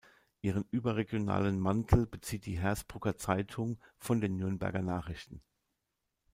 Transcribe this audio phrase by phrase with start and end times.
[0.41, 5.43] Ihren überregionalen Mantel bezieht die Hersbrucker Zeitung von den "Nürnberger Nachrichten".